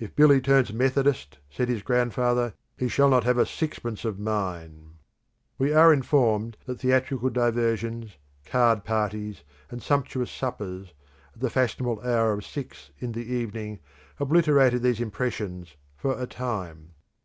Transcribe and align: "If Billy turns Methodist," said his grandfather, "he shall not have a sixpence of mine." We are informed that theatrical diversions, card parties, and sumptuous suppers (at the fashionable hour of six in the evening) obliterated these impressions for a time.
"If 0.00 0.16
Billy 0.16 0.40
turns 0.40 0.72
Methodist," 0.72 1.38
said 1.48 1.68
his 1.68 1.82
grandfather, 1.82 2.54
"he 2.76 2.88
shall 2.88 3.08
not 3.08 3.22
have 3.22 3.38
a 3.38 3.46
sixpence 3.46 4.04
of 4.04 4.18
mine." 4.18 4.94
We 5.58 5.72
are 5.72 5.92
informed 5.92 6.56
that 6.66 6.80
theatrical 6.80 7.30
diversions, 7.30 8.16
card 8.44 8.82
parties, 8.84 9.44
and 9.70 9.80
sumptuous 9.80 10.32
suppers 10.32 10.92
(at 11.34 11.38
the 11.40 11.50
fashionable 11.50 12.00
hour 12.00 12.32
of 12.32 12.44
six 12.44 12.90
in 12.98 13.12
the 13.12 13.32
evening) 13.32 13.78
obliterated 14.18 14.82
these 14.82 14.98
impressions 15.00 15.76
for 15.96 16.20
a 16.20 16.26
time. 16.26 16.90